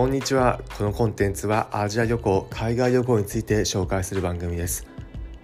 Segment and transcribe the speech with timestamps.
[0.00, 0.62] こんにちは。
[0.78, 4.86] このコンテンツはアジア旅行海外旅行について紹介する番組です。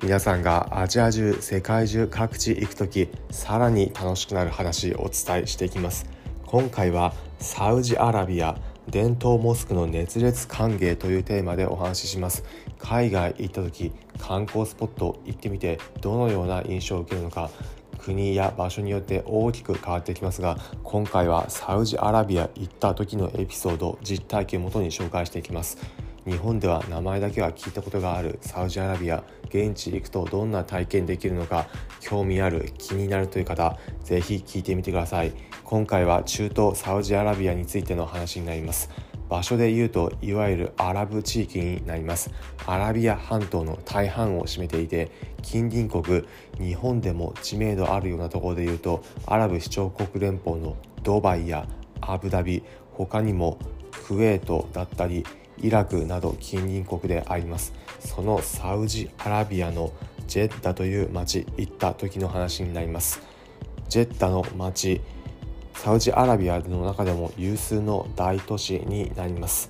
[0.00, 6.08] 皆さんがアジア中世界中各地行く時さらに楽しくなる話をお伝えしていきます。
[6.46, 8.56] 今回はサウジアラビア
[8.88, 12.44] 伝統モスクの熱烈歓迎というテーマでお話しします。
[12.78, 17.50] 海外行った時観光スポット行ってみてどのような印象を受けるのか
[18.04, 25.78] 国や場所によって大きく変わってきますが今回はサウジアラビア行った時のエピソード実体験をもとに紹介していきます。
[26.26, 31.66] 日本では名前だけは聞いたことがあるサウジアラビア現地行くとどんな体験できるのか
[32.00, 35.32] 興味ある気になるという方ぜひ聞いてみてください。
[35.64, 38.90] 今回は中東サウジアラビアについての話になります。
[39.34, 42.30] 場所で言うといわゆるアラブ地域になります。
[42.66, 45.10] アラビア半島の大半を占めていて
[45.42, 46.24] 近隣国
[46.64, 51.66] 日本でも知名度あるようなところで言うとアラブ首長国連邦のドバイや
[52.00, 53.58] アブダビ他にも
[54.06, 55.24] クウェートだったり
[55.58, 57.72] イラクなど近隣国であります。
[57.98, 59.92] そのサウジアラビアの
[60.28, 63.20] ジェッダという町行った時の話になります。
[63.88, 65.00] ジェッダの町
[65.74, 69.68] サウジアラビアの中でも有数の大都市になります。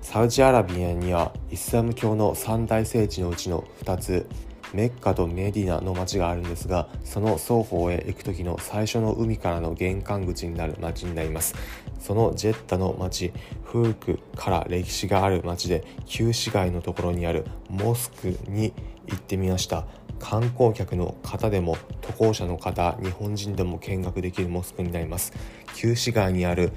[0.00, 4.26] サウジアラビアにはイスラム教の三大聖地のうちの2つ
[4.72, 11.54] メッカとメディナの町があるんですがその双方へ行く時の最初の海からの玄関口になる町になります。
[12.00, 13.32] そのジェッタの町
[13.64, 18.72] 古くから歴史がある町で旧市街のところにあるモスクに
[19.06, 19.86] 行ってみました。
[20.22, 25.32] 観光客の方でも渡航者の方日本人でも見学できるモスクになります。
[25.74, 26.72] 旧市街にある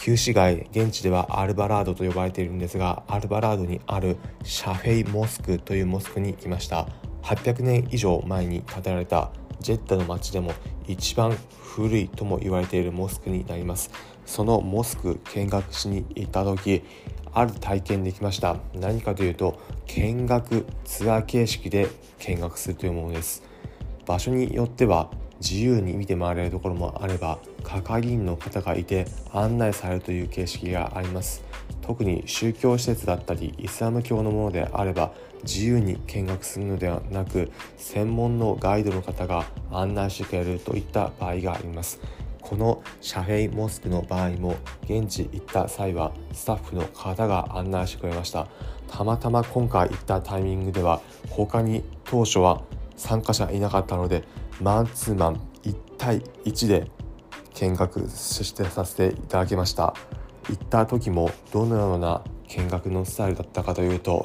[0.00, 6.86] 旧市街現地ではアルバラードと呼ばれているんですがアルバラードにあるシャフェイモスクというモスクに来ました。
[7.22, 10.52] 800年以上前に建てられたジェッタの町でも
[10.86, 13.90] 一番古いとも言われているモスクになります。
[14.24, 16.84] そのモスク見学しに行った時
[17.32, 18.56] ある体験できました。
[18.74, 23.42] 何かというと見学ツアー形式で見学するというものです。
[24.06, 25.10] 場所によっては
[25.40, 31.42] 自由に見て回れるところもあれば係員の方がいて案内されるという形式があります。
[31.82, 35.12] 特に宗教施設だったりイスラム教のものであれば
[35.42, 42.00] 自由に見学するのではなく専門のガイドの方が案内してくれるといった場合があります。
[42.50, 48.48] このシャフェイモスクの場合も現地行った際はスタッフの方が案内してくれました。
[48.88, 52.62] たまたま今回行ったタイミングでは他に当初は
[52.96, 54.24] 参加者いなかったので
[54.60, 56.90] マンツーマン1対1で
[57.54, 59.94] 見学してさせていただきました。
[60.48, 64.24] 行った時もどのような見学のスタイルだったかというと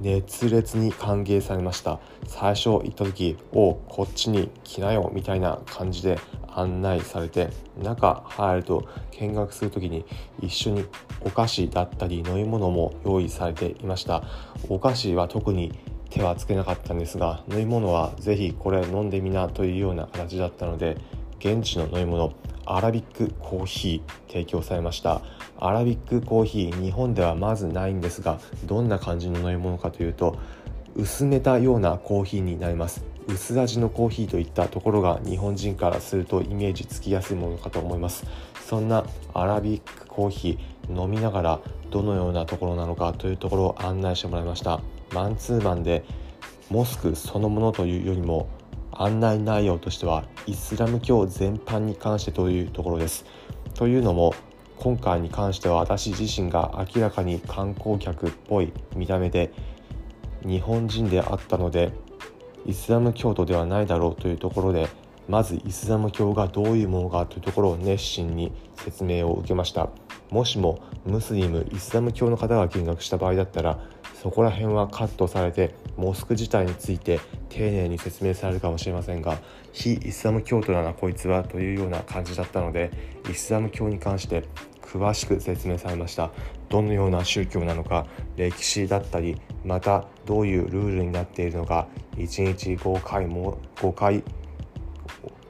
[0.00, 2.00] 熱烈に歓迎されました。
[2.26, 6.18] 最初行った時「おこっちに来なよ」みたいな感じで
[6.48, 7.50] 案内されて
[7.82, 10.04] 中入ると見学する時に
[10.40, 10.84] 一緒に
[11.24, 14.22] お菓子だったり飲み物も用意されていました。
[14.68, 15.72] お菓子は特に
[16.10, 20.96] 手はつけなかったんですが飲み物は是非これ飲んでみなというような形だったので
[21.38, 22.32] 現地の飲み物
[22.72, 25.22] アラビックコーヒー提供されました。
[25.58, 30.38] アラビックコーヒー日本ではまずないんですがどんな感じの飲み物かというと
[30.94, 33.04] 薄めたようなコーヒーになります。
[33.26, 38.24] 薄味のコーヒーといったところが日本人からするとイメージつきやすいものかと思います。
[38.64, 39.04] そんな
[39.34, 41.60] アラビックコーヒー飲みながら
[41.90, 44.80] どのようなところなのかというところを案内してもらいました。
[45.12, 46.04] マンツーマンで
[46.70, 48.48] モスクそのものというよりも
[48.92, 53.24] 案内内容としてはイスラム教全般に関してというところです。
[53.74, 54.34] というのも
[54.78, 59.52] 今回に関しては私自身が明らかに観光客っぽい見た目で
[60.42, 61.92] 日本人であったので
[62.66, 64.88] イスラム教徒ではないだろうというところで
[65.28, 69.90] まずイスラム教がどういうものかというところを熱心に説明を受けました
[70.30, 73.78] もしもムスリムイスラム教の方が見学した場合だったら
[74.22, 79.38] そこら辺はカットされてモスク自体について丁寧に説明されるかもしれませんが
[79.72, 82.90] 非イスラム教徒だなこいつはというような感じだったので
[83.30, 84.44] イスラム教に関して
[84.82, 86.32] 詳しく説明されました。
[86.70, 88.06] どのような宗教なのか
[88.36, 94.22] 歴史だったりまたどういうルールになっているのか1日5回も5回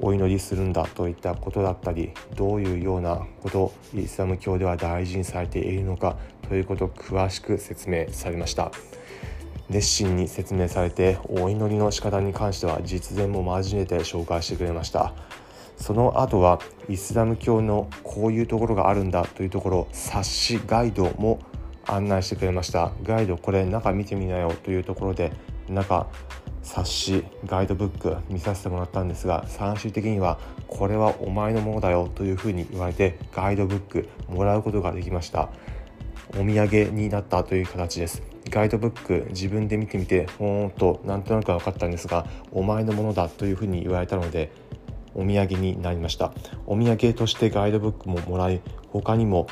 [0.00, 6.16] お祈りするんだといったことだったりどういうようなことイスラム教では大事にされているのか
[6.48, 8.70] ということを詳しく説明されました。
[9.70, 15.12] 熱心に説明されてお祈りの仕方に関しては実演も交えて紹介してくれました。
[15.76, 21.40] その後はイスラム教のこういうところがあるんだというところ冊子ガイドも
[21.86, 22.92] 案内してくれました。
[23.02, 25.32] ガイドこれ中見てみなよというところで
[25.68, 26.06] 中
[26.62, 35.50] 冊子ガイドブック見させてもらったんですが最終的にはこれはお前のものだよというふうに言われてガイドブックもらうことができました。
[36.30, 38.22] お土産になったという形です。
[38.50, 44.52] ガイドブック自分で見てみてほんとなんとなく分かったんですがお前のものだというふうに言われたので
[45.14, 46.32] お土産になりました。
[46.66, 48.60] お土産としてガイドブックももらい
[48.92, 49.46] 他にも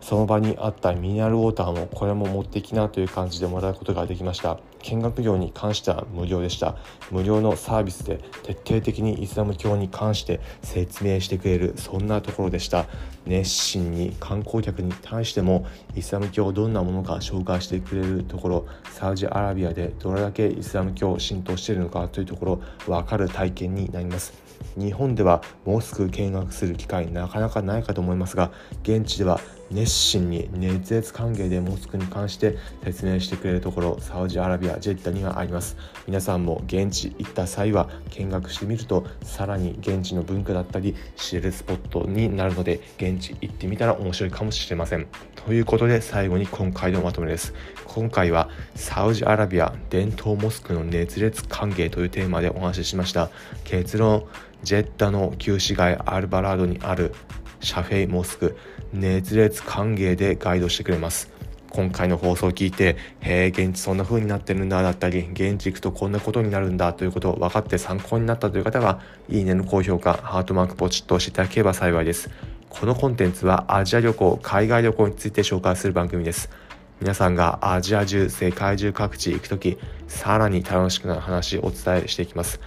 [0.00, 4.58] その場にあったミネラルウォーターもこれも持ってきなという感じでもらうことができました。
[4.82, 6.76] 見学料に関しては無料でした。
[7.10, 12.86] 無料のサービスで徹底的にイスラム教に関して説明してくれるそんなところでした。
[13.26, 24.32] 熱心に観光客に対してもイスラム教どんなものか紹介してくれるところサウジアラビアでどれだけイスラム教を浸透しているのかというところ分かる体験になります。
[24.76, 28.50] 日本ではモスク見学する機会なかなかないかと思いますが
[28.82, 29.40] 現地では
[29.70, 35.76] 熱心に熱烈歓迎でモスクに関して説明してくれるところサウジアラビアジェッタにはあります。
[36.06, 45.06] 皆さんも現地行った際は見学してみるとさらに現地の文化だったり知れるスポットになるので現地行ってみたら面白いかもしれません。
[45.34, 47.52] ということで最後に今回のまとめです。
[47.84, 53.30] 今回はサウジアラビア伝統モスクの熱烈歓迎というテーマでお話ししました。
[53.64, 54.26] 結論。
[54.62, 57.14] ジェッタの旧市街アルバラードにある
[57.60, 58.56] シャフェイモスク
[58.92, 61.38] 熱烈歓迎でガイドしてくれます
[61.70, 72.30] 今回の放送を聞いて、へえ、現地そんな風になってるんだだったり、現地行くとこんなことになるんだということを分かって参考になったという方は、いいねの高評価、ハートマークポチッと押していただければ幸いです。
[72.68, 76.50] このコンテンツはアジア旅行、海外旅行について紹介する番組です。
[77.00, 79.78] 皆さんがアジア中、世界中各地行くとき、
[80.08, 82.60] さらに楽しくなる話をお伝えしていきます。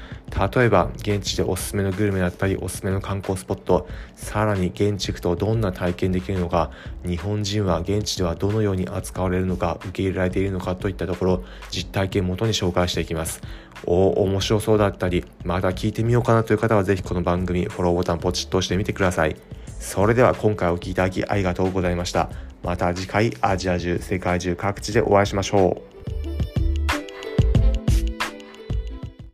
[0.56, 6.72] 例えば、現地でおすすめのグルメだったり、おすすめの観光スポット、さらに現地行くとどんな体験できるのか、
[7.06, 13.42] 日本人は現地ではどのように扱われるのか、受け入れられているのかといったところ、実体験をもとに紹介していきます。
[13.86, 19.36] おお、面白そうだったり、まだ聞いてみようかなという方は、ぜひこの番組、フォローボタンポチッと押してみてください。
[19.82, 22.30] それでは今回お聴きいただきありがとうございました。
[22.64, 25.91] また次回アジア中世界中各地でお会いしましょう。